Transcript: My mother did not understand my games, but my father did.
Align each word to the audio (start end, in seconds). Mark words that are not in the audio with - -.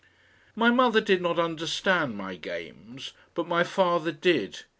My 0.55 0.71
mother 0.71 0.99
did 0.99 1.21
not 1.21 1.37
understand 1.37 2.17
my 2.17 2.33
games, 2.35 3.13
but 3.35 3.47
my 3.47 3.63
father 3.63 4.11
did. 4.11 4.61